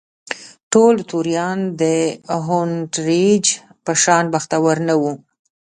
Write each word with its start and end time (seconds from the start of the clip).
ټول 0.71 0.95
توریان 1.09 1.59
د 1.81 1.83
هونټریج 2.45 3.45
په 3.85 3.91
شان 4.03 4.23
بختور 4.33 4.75
نه 4.87 4.95
وو. 5.01 5.13